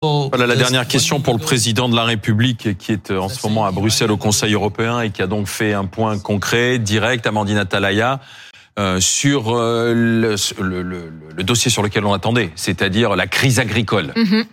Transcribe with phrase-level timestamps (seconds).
[0.00, 3.66] Voilà la dernière question pour le président de la République qui est en ce moment
[3.66, 7.58] à Bruxelles au Conseil européen et qui a donc fait un point concret, direct, Amandine
[7.58, 8.20] Atalaya,
[8.78, 14.12] euh, sur euh, le, dossier sur lequel on attendait, c'est-à-dire la crise agricole.
[14.14, 14.44] Mhm.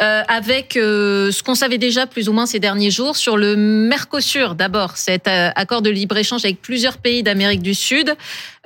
[0.00, 3.56] Euh, avec euh, ce qu'on savait déjà plus ou moins ces derniers jours sur le
[3.56, 4.54] Mercosur.
[4.54, 8.14] D'abord, cet euh, accord de libre-échange avec plusieurs pays d'Amérique du Sud,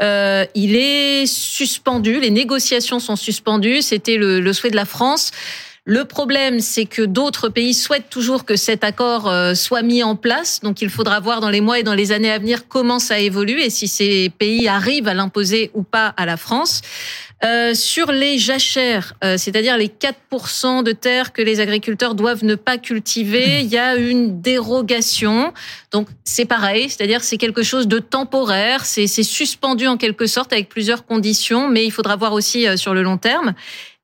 [0.00, 5.32] il est suspendu, les négociations sont suspendues, c'était le souhait de la France.
[5.88, 10.16] Le problème, c'est que d'autres pays souhaitent toujours que cet accord euh, soit mis en
[10.16, 10.58] place.
[10.58, 13.20] Donc, il faudra voir dans les mois et dans les années à venir comment ça
[13.20, 16.80] évolue et si ces pays arrivent à l'imposer ou pas à la France.
[17.44, 22.56] Euh, sur les jachères, euh, c'est-à-dire les 4% de terres que les agriculteurs doivent ne
[22.56, 25.52] pas cultiver, il y a une dérogation.
[25.92, 30.68] Donc c'est pareil, c'est-à-dire c'est quelque chose de temporaire, c'est suspendu en quelque sorte avec
[30.68, 33.54] plusieurs conditions, mais il faudra voir aussi sur le long terme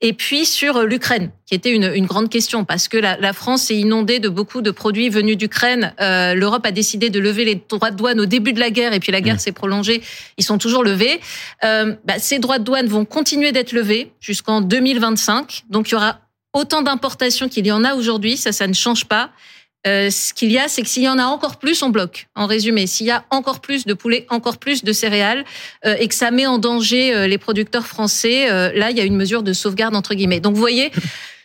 [0.05, 3.71] et puis sur l'Ukraine, qui était une, une, grande question, parce que la, la, France
[3.71, 5.95] est inondée de beaucoup de produits venus d'Ukraine.
[6.01, 8.93] Euh, L'Europe a décidé de lever les droits de douane au début de la guerre,
[8.93, 9.39] et puis la guerre mmh.
[9.39, 10.03] s'est prolongée,
[10.37, 11.21] ils sont toujours levés.
[11.65, 15.95] Euh, bah, ces droits de douane vont continuer d'être levés jusqu'en 2025, donc il y
[15.95, 16.19] aura
[16.53, 19.31] autant d'importations qu'il y en a aujourd'hui, ça, ça ne change pas.
[19.87, 22.29] Euh, ce qu'il y a, c'est que s'il y en a encore plus, on bloque.
[22.37, 25.45] En résumé, s'il y a encore plus de poulets, encore plus de céréales,
[25.85, 29.05] euh, et que ça met en danger euh, les producteurs français, là, il y a
[29.05, 30.41] une mesure de sauvegarde entre guillemets.
[30.41, 30.91] Donc, vous voyez.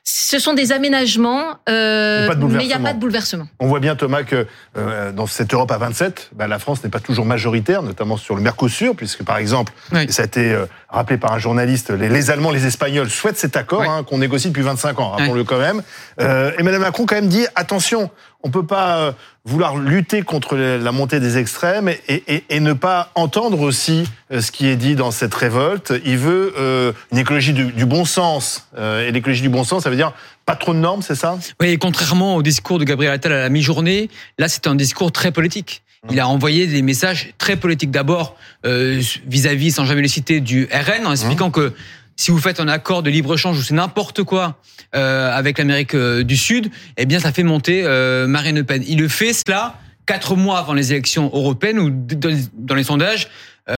[0.10, 3.46] Ce sont des aménagements, euh, mais il n'y a pas de bouleversement.
[3.60, 6.90] On voit bien, Thomas, que euh, dans cette Europe à 27, bah, la France n'est
[6.90, 10.10] pas toujours majoritaire, notamment sur le Mercosur, puisque par exemple, oui.
[10.10, 13.58] ça a été euh, rappelé par un journaliste, les, les, Allemands, les Espagnols souhaitent cet
[13.58, 13.88] accord oui.
[13.90, 15.84] hein, qu'on négocie depuis 25 ans, rappelons-le quand même.
[16.22, 18.10] Euh, et Mme Macron quand même dit, attention,
[18.44, 19.12] on peut pas euh,
[19.48, 24.42] vouloir lutter contre la montée des extrêmes et, et, et, ne pas entendre aussi euh,
[24.42, 25.94] ce qui est dit dans cette révolte.
[26.06, 28.68] Il veut euh, une écologie du, du bon sens.
[28.78, 30.14] Euh, et l'écologie du bon sens, ça veut dire
[30.46, 31.38] pas trop de normes, c'est ça?
[31.60, 35.12] Oui, et contrairement au discours de Gabriel Attal à la mi-journée, là c'est un discours
[35.12, 35.84] très politique.
[36.10, 37.92] Il a envoyé des messages très politiques.
[37.92, 41.74] D'abord vis-à-vis, sans jamais le citer, du RN, en expliquant que
[42.18, 44.60] si vous faites un accord de libre-échange ou c'est n'importe quoi
[44.96, 48.84] euh, avec l'Amérique euh, du Sud, eh bien, ça fait monter euh, Marine Le Pen.
[48.88, 53.28] Il le fait cela quatre mois avant les élections européennes où dans les sondages,